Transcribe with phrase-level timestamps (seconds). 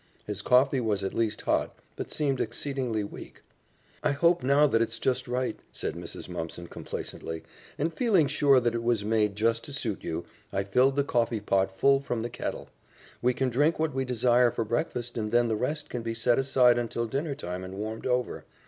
[0.25, 3.43] His coffee was at least hot, but seemed exceedingly weak.
[4.01, 6.27] "I hope now that it's just right," said Mrs.
[6.27, 7.43] Mumpson complacently,
[7.77, 11.77] "and feeling sure that it was made just to suit you, I filled the coffeepot
[11.77, 12.69] full from the kettle.
[13.21, 16.39] We can drink what we desire for breakfast and then the rest can be set
[16.39, 18.43] aside until dinner time and warmed over.